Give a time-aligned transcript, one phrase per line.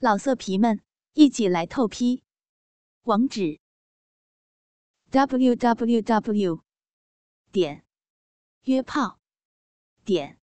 [0.00, 0.80] 老色皮们，
[1.14, 2.22] 一起来透批！
[3.02, 3.58] 网址
[5.10, 6.62] ：w w w
[7.50, 7.84] 点
[8.62, 9.18] 约炮
[10.04, 10.38] 点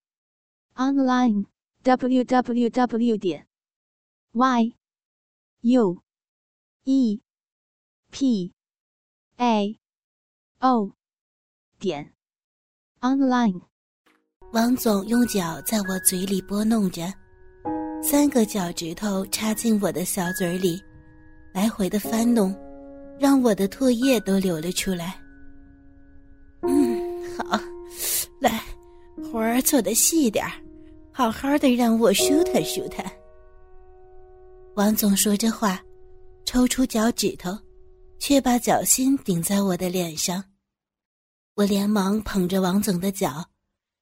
[0.73, 1.45] online
[1.83, 3.47] w w w 点
[4.33, 4.75] y
[5.61, 6.03] u
[6.83, 7.21] e
[8.11, 8.53] p
[9.37, 9.79] a
[10.59, 10.91] o
[11.79, 12.13] 点
[12.99, 13.61] online。
[14.51, 17.24] 王总用脚在我嘴里拨弄着。
[18.07, 20.79] 三个脚趾头插进我的小嘴里，
[21.51, 22.55] 来回的翻弄，
[23.19, 25.19] 让我的唾液都流了出来。
[26.61, 27.59] 嗯，好，
[28.39, 28.61] 来，
[29.23, 30.51] 活儿做的细点儿，
[31.11, 33.03] 好好的让我舒坦舒坦。
[34.75, 35.83] 王总说着话，
[36.45, 37.57] 抽出脚趾头，
[38.19, 40.43] 却把脚心顶在我的脸上。
[41.55, 43.43] 我连忙捧着王总的脚，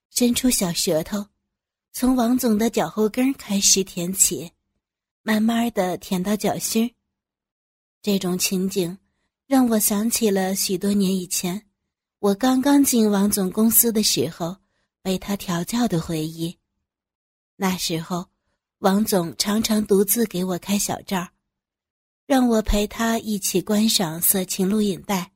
[0.09, 1.25] 伸出小舌头。
[1.95, 4.51] 从王总的脚后跟开始舔起，
[5.21, 6.91] 慢慢的舔到脚心
[8.01, 8.97] 这种情景
[9.45, 11.67] 让我想起了许多年以前，
[12.17, 14.57] 我刚刚进王总公司的时候
[15.03, 16.57] 被他调教的回忆。
[17.57, 18.27] 那时候，
[18.79, 21.29] 王总常常独自给我开小灶，
[22.25, 25.31] 让我陪他一起观赏色情录影带，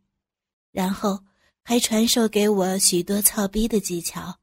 [0.71, 1.23] 然后
[1.61, 4.39] 还传授给我许多操逼的技巧。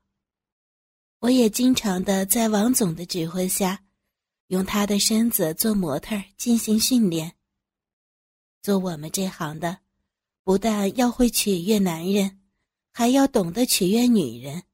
[1.24, 3.82] 我也经常的在王总的指挥下，
[4.48, 7.34] 用他的身子做模特进行训练。
[8.60, 9.78] 做我们这行的，
[10.42, 12.42] 不但要会取悦男人，
[12.92, 14.64] 还要懂得取悦女人。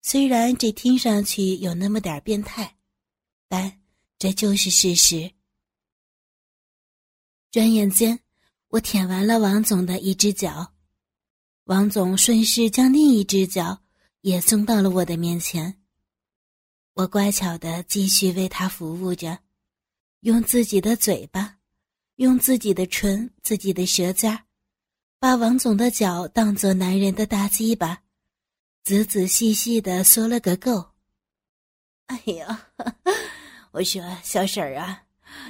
[0.00, 2.78] 虽然这听上去有那么点变态，
[3.46, 3.82] 但
[4.18, 5.30] 这就是事实。
[7.50, 8.18] 转眼间，
[8.68, 10.72] 我舔完了王总的一只脚，
[11.64, 13.82] 王总顺势将另一只脚。
[14.22, 15.76] 也送到了我的面前。
[16.94, 19.38] 我乖巧的继续为他服务着，
[20.20, 21.56] 用自己的嘴巴，
[22.16, 24.46] 用自己的唇、自己的舌尖，
[25.18, 28.02] 把王总的脚当做男人的大鸡巴，
[28.82, 30.90] 仔仔细细的嗦了个够。
[32.06, 32.68] 哎呀，
[33.72, 35.04] 我说小婶儿啊，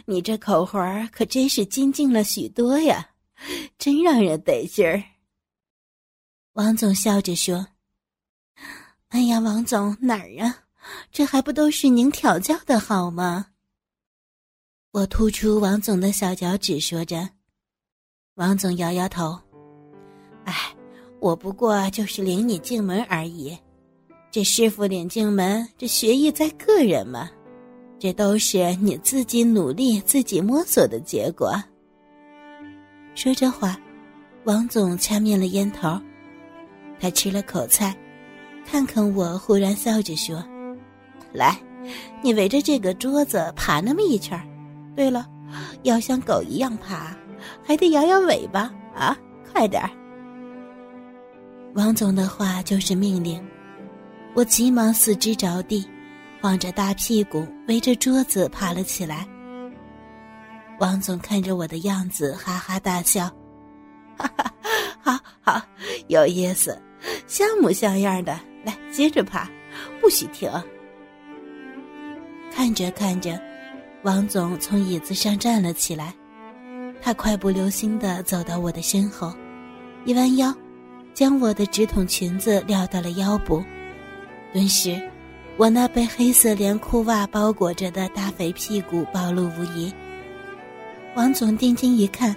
[0.07, 3.11] 你这口活儿可真是精进了许多呀，
[3.79, 5.03] 真让人得劲儿。
[6.53, 7.67] 王总笑着说。
[9.11, 10.57] 哎呀，王总哪儿啊？
[11.11, 13.47] 这还不都是您调教的好吗？
[14.93, 17.29] 我突出王总的小脚趾，说着。
[18.37, 19.37] 王总摇摇头
[20.47, 20.55] ：“哎，
[21.19, 23.59] 我不过就是领你进门而已。
[24.31, 27.29] 这师傅领进门，这学艺在个人嘛。
[27.99, 31.53] 这都是你自己努力、自己摸索的结果。”
[33.17, 33.77] 说着话，
[34.45, 36.01] 王总掐灭了烟头，
[37.01, 37.93] 他吃了口菜。
[38.65, 40.43] 看看我，忽然笑着说
[41.33, 41.59] ：“来，
[42.23, 44.41] 你围着这个桌子爬那么一圈
[44.95, 45.27] 对了，
[45.83, 47.17] 要像狗一样爬，
[47.65, 49.17] 还得摇摇尾巴啊！
[49.53, 49.91] 快点儿。”
[51.75, 53.43] 王总的话就是命令，
[54.35, 55.89] 我急忙四肢着地，
[56.41, 59.27] 晃着大屁股围着桌子爬了起来。
[60.79, 63.31] 王总看着我的样子，哈哈大笑
[64.17, 64.53] ：“哈哈，
[65.01, 65.63] 好好
[66.09, 66.81] 有意思，
[67.27, 68.39] 像模像样的。”
[68.91, 69.49] 接着爬，
[70.01, 70.51] 不许停。
[72.53, 73.41] 看着看着，
[74.03, 76.13] 王总从椅子上站了起来，
[77.01, 79.33] 他快步流星的走到我的身后，
[80.05, 80.53] 一弯腰，
[81.15, 83.63] 将我的直筒裙子撂到了腰部。
[84.53, 85.01] 顿时，
[85.57, 89.93] 我那被黑色连裤袜包裹着的大肥屁股暴露无遗。
[91.15, 92.35] 王总定睛一看，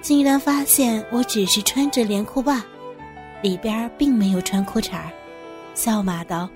[0.00, 2.64] 竟然发现我只是穿着连裤袜，
[3.42, 5.10] 里边并没有穿裤衩儿。
[5.76, 6.48] 笑骂道：“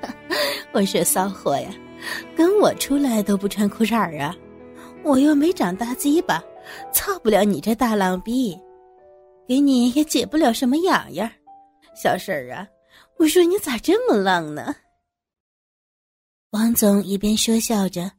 [0.72, 1.70] 我说骚货呀，
[2.36, 4.36] 跟我出来都不穿裤衩儿啊！
[5.02, 6.44] 我又没长大鸡巴，
[6.92, 8.56] 操不了你这大浪逼，
[9.48, 11.28] 给你也解不了什么痒痒。
[11.96, 12.68] 小婶儿啊，
[13.16, 14.76] 我说你咋这么浪呢？”
[16.50, 18.12] 王总一边说笑着，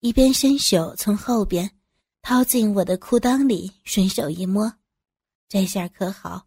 [0.00, 1.70] 一边伸手从后边
[2.22, 4.72] 掏进我的裤裆里，顺手一摸，
[5.48, 6.46] 这下可好。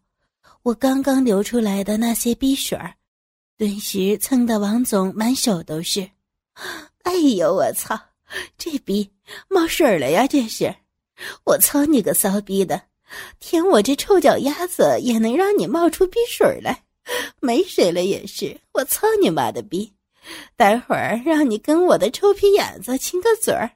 [0.62, 2.92] 我刚刚流出来的那些逼水儿，
[3.58, 6.08] 顿时蹭得王总满手都是。
[7.02, 7.98] 哎呦，我操！
[8.56, 9.10] 这逼
[9.48, 10.28] 冒水了呀！
[10.28, 10.72] 这是，
[11.44, 12.80] 我操你个骚逼的！
[13.40, 16.84] 舔我这臭脚丫子也能让你冒出逼水来？
[17.40, 18.60] 没谁了也是！
[18.74, 19.92] 我操你妈的逼！
[20.54, 23.72] 待会儿让你跟我的臭皮眼子亲个嘴儿，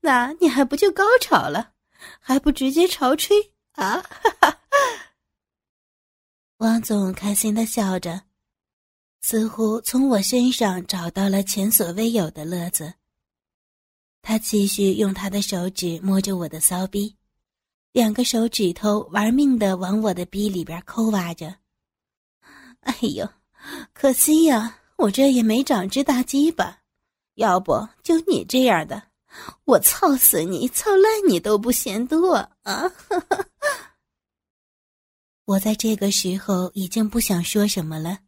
[0.00, 1.72] 那你还不就高潮了？
[2.20, 4.00] 还不直接潮吹啊？
[4.00, 4.60] 哈哈！
[6.58, 8.20] 王总开心的笑着，
[9.26, 12.92] 似乎从我身上找到了前所未有的乐子。
[14.20, 17.16] 他继续用他的手指摸着我的骚逼，
[17.92, 21.56] 两个手指头玩命的往我的逼里边抠挖着。
[22.80, 23.26] 哎呦，
[23.94, 26.80] 可惜呀，我这也没长只大鸡巴，
[27.36, 29.04] 要不就你这样的，
[29.64, 32.34] 我操死你，操烂你都不嫌多
[32.64, 32.92] 啊！
[35.46, 38.18] 我在这个时候已经不想说什么了，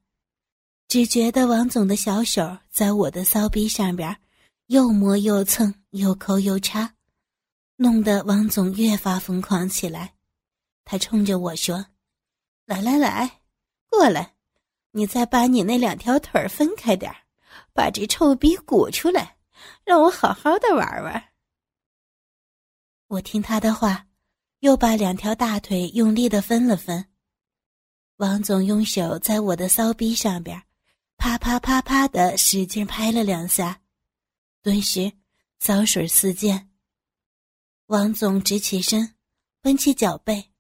[0.88, 4.17] 只觉得王总的小手在我的骚逼上边。
[4.69, 6.97] 又摸又蹭，又抠又插，
[7.77, 10.17] 弄得王总越发疯狂起来。
[10.85, 11.87] 他冲着我说
[12.67, 13.43] ：“来来来，
[13.88, 14.35] 过来，
[14.91, 17.15] 你再把你那两条腿分开点
[17.73, 19.37] 把这臭逼鼓出来，
[19.85, 21.29] 让我好好的玩玩。”
[23.06, 24.09] 我听他的话，
[24.59, 27.06] 又把两条大腿用力的分了分。
[28.17, 30.61] 王总用手在我的骚逼上边，
[31.17, 33.81] 啪啪啪啪的使劲拍了两下。
[34.63, 35.13] 顿时，
[35.59, 36.69] 骚水四溅。
[37.87, 39.15] 王总直起身，
[39.63, 40.51] 弯起脚背，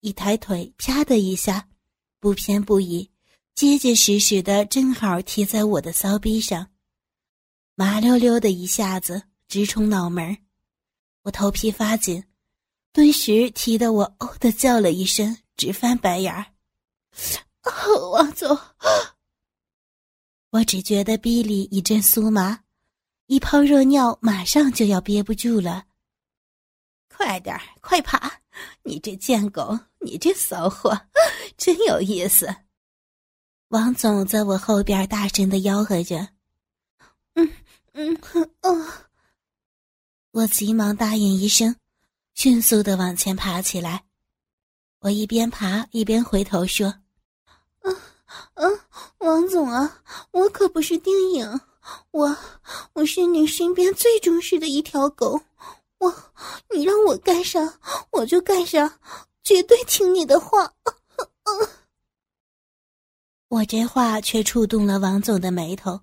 [0.00, 1.68] 一抬腿，啪的一下，
[2.18, 3.10] 不偏不倚，
[3.54, 6.70] 结结实实的，正好贴在我的骚逼上，
[7.76, 10.36] 麻溜溜的一下子直冲脑门
[11.22, 12.24] 我头皮发紧，
[12.92, 16.46] 顿时踢得我哦的叫了一声，直翻白眼儿。
[18.10, 18.58] 王总，
[20.54, 22.60] 我只觉得逼里一阵酥麻。
[23.26, 25.84] 一泡热尿马上就要憋不住了，
[27.08, 28.30] 快点快爬！
[28.84, 30.96] 你这贱狗，你这骚货，
[31.58, 32.54] 真有意思！
[33.70, 36.28] 王总在我后边大声的吆喝着
[37.34, 37.52] ：“嗯
[37.94, 38.16] 嗯
[38.60, 38.86] 哦！”
[40.30, 41.74] 我急忙答应一声，
[42.34, 44.04] 迅速的往前爬起来。
[45.00, 46.94] 我一边爬一边回头说
[47.82, 47.96] ：“嗯
[48.54, 48.80] 嗯，
[49.24, 51.60] 王总啊，我可不是丁颖。”
[52.12, 52.34] 我
[52.94, 55.38] 我是你身边最忠实的一条狗，
[55.98, 56.32] 我
[56.74, 57.78] 你让我干啥
[58.10, 58.98] 我就干啥，
[59.42, 60.72] 绝对听你的话。
[63.48, 66.00] 我这话却触动了王总的眉头，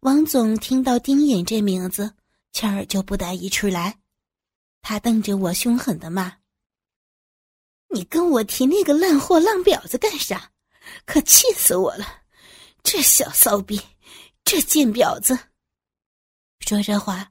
[0.00, 2.14] 王总听到丁颖这名字，
[2.52, 3.98] 气儿就不打一处来，
[4.82, 6.32] 他瞪着我凶狠的骂
[7.90, 10.52] ：“你跟我提那个烂货烂婊子干啥？
[11.04, 12.21] 可气死我了！
[12.82, 13.80] 这小骚逼！”
[14.44, 15.38] 这贱婊子！
[16.58, 17.30] 说着话，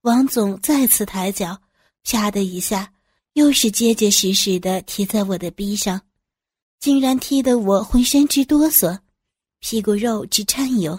[0.00, 1.60] 王总再次抬脚，
[2.02, 2.92] 啪的一下，
[3.34, 6.00] 又是结结实实的踢在我的逼上，
[6.80, 8.98] 竟然踢得我浑身直哆嗦，
[9.60, 10.98] 屁股肉直颤悠。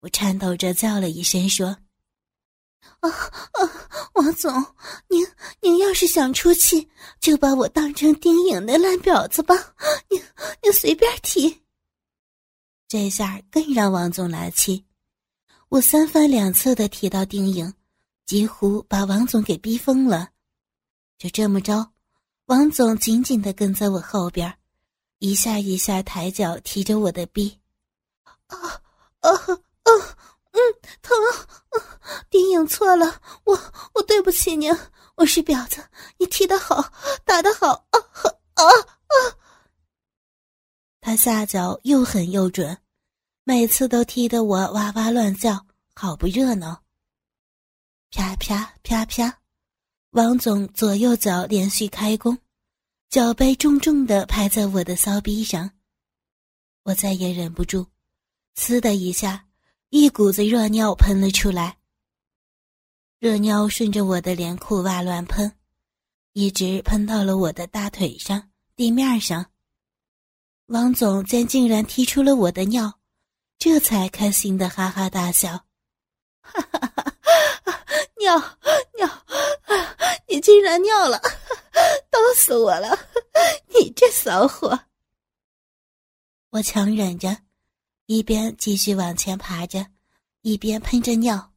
[0.00, 1.66] 我颤抖着叫了一声说
[3.00, 4.52] ：“啊啊，王总，
[5.08, 5.26] 您
[5.60, 6.88] 您要是想出气，
[7.20, 9.54] 就把我当成丁颖的烂婊子吧，
[10.08, 10.22] 您
[10.62, 11.60] 您随便踢。”
[12.86, 14.84] 这下更让王总来气，
[15.68, 17.72] 我三番两次的提到丁颖，
[18.26, 20.30] 几乎把王总给逼疯了。
[21.18, 21.92] 就这么着，
[22.46, 24.58] 王总紧紧的跟在我后边，
[25.18, 27.58] 一下一下抬脚踢着我的逼。
[28.46, 28.56] 啊
[29.20, 29.90] 啊啊！
[30.52, 30.60] 嗯，
[31.02, 31.16] 疼！
[32.30, 33.58] 丁颖错了，我
[33.94, 34.72] 我对不起您，
[35.16, 35.82] 我是婊子，
[36.18, 36.92] 你踢得好，
[37.24, 37.98] 打得好啊
[38.54, 38.64] 啊
[41.00, 41.03] 啊！
[41.16, 42.78] 下脚又狠又准，
[43.44, 46.82] 每次都踢得我哇哇乱叫，好不热闹。
[48.10, 49.40] 啪啪啪啪，
[50.10, 52.38] 王总左右脚连续开弓，
[53.10, 55.70] 脚背重重的拍在我的骚逼上，
[56.84, 57.86] 我再也忍不住，
[58.56, 59.46] 呲的一下，
[59.90, 61.78] 一股子热尿喷了出来。
[63.18, 65.50] 热尿顺着我的连裤袜乱喷，
[66.34, 69.44] 一直喷到了我的大腿上、地面上。
[70.66, 73.00] 王总见竟然踢出了我的尿，
[73.58, 75.50] 这才开心的哈哈大笑，
[76.40, 77.12] 哈哈哈！
[78.18, 78.36] 尿
[78.96, 79.24] 尿，
[80.26, 81.20] 你竟然尿了，
[82.10, 82.98] 逗死我了！
[83.68, 84.78] 你这骚货！
[86.48, 87.36] 我强忍着，
[88.06, 89.86] 一边继续往前爬着，
[90.40, 91.52] 一边喷着尿，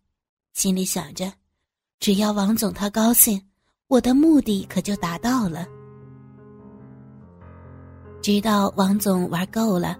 [0.53, 1.31] 心里想着，
[2.01, 3.49] 只要王总他高兴，
[3.87, 5.65] 我的目的可就达到了。
[8.27, 9.97] 直到王总玩够了，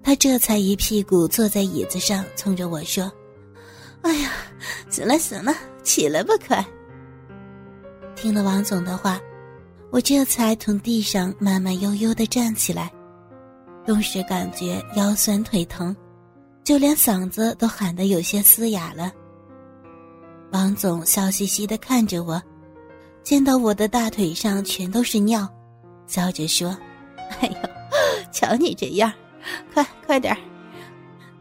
[0.00, 3.10] 他这才一屁股坐在椅子上，冲着我说
[4.02, 4.30] ：“哎呀，
[4.88, 6.64] 行了行了，起来吧，快！”
[8.14, 9.20] 听了王总的话，
[9.90, 12.92] 我这才从地上慢慢悠悠的站起来，
[13.84, 15.96] 顿时感觉腰酸腿疼，
[16.62, 19.10] 就连嗓子都喊得有些嘶哑了。
[20.52, 22.40] 王总笑嘻嘻的看着我，
[23.24, 25.52] 见到我的大腿上全都是尿，
[26.06, 26.72] 笑着说。
[27.40, 27.54] 哎呦，
[28.32, 29.12] 瞧你这样，
[29.72, 30.36] 快快点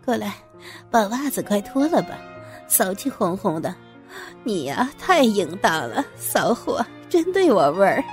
[0.05, 0.33] 过来，
[0.89, 2.17] 把袜子快脱了吧，
[2.67, 3.73] 骚气哄哄的，
[4.43, 8.03] 你呀，太淫荡了，骚货，真对我味儿。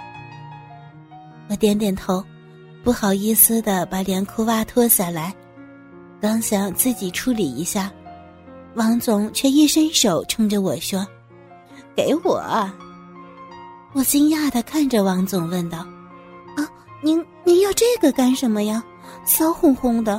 [1.49, 2.25] 我点点头，
[2.83, 5.35] 不好意思的把连裤袜脱下来，
[6.21, 7.93] 刚想自己处理一下，
[8.75, 11.07] 王总却一伸手冲着我说
[11.95, 12.43] ：“给我。”
[13.93, 15.87] 我惊讶的看着王总问道：“，
[17.05, 18.83] 您您要这个干什么呀？
[19.27, 20.19] 骚烘烘的，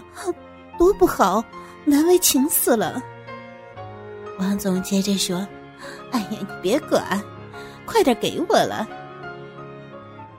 [0.78, 1.44] 多不好，
[1.84, 3.02] 难为情死了。”
[4.38, 5.38] 王总接着说
[6.14, 7.20] ：“哎呀，你别管，
[7.88, 8.88] 快点给我了。”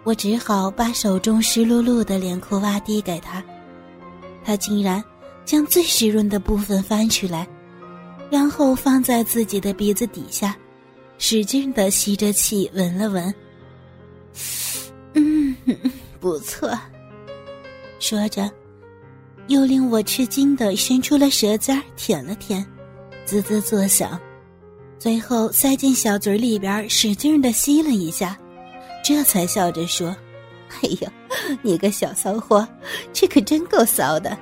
[0.04, 3.42] 我只好把手中湿漉漉的连裤袜递给他，
[4.44, 5.02] 他竟然
[5.44, 7.44] 将最湿润的部分翻出来，
[8.30, 10.56] 然后放在自己的鼻子底下，
[11.18, 13.34] 使劲的吸着气，闻了闻。
[16.26, 16.68] 不错。
[18.00, 18.50] 说着，
[19.46, 22.66] 又令我吃惊的伸出了舌尖舔了舔，
[23.24, 24.18] 滋滋作响，
[24.98, 28.36] 最后塞进小嘴里边，使劲的吸了一下。
[29.04, 30.08] 这才笑着说
[30.82, 31.08] ：“哎呦，
[31.62, 32.66] 你个小骚货，
[33.12, 34.36] 这可真够骚的。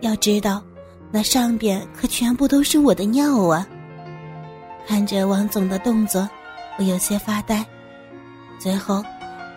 [0.00, 0.64] 要知道，
[1.12, 3.68] 那上边可全部都是我的尿啊！”
[4.88, 6.26] 看着王总的动作，
[6.78, 7.62] 我有些发呆。
[8.58, 9.04] 最后，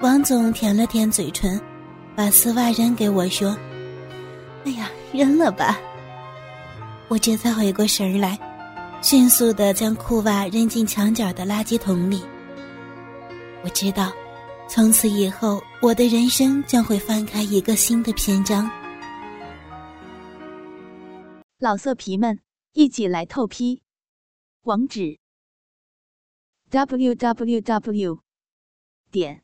[0.02, 1.60] 王总舔了舔嘴唇，
[2.16, 3.50] 把丝袜扔给我说
[4.64, 5.78] ：“哎呀，扔了吧。”
[7.10, 8.40] 我这才回过神来，
[9.02, 12.24] 迅速的将裤袜扔进墙角的垃圾桶里。
[13.62, 14.10] 我知道，
[14.70, 18.72] 从此以后，我的人生将会翻开一个新的篇章。
[21.58, 22.40] 老色皮们，
[22.72, 23.82] 一起来透批！
[24.62, 25.20] 网址
[26.70, 28.20] ：w w w
[29.12, 29.44] 点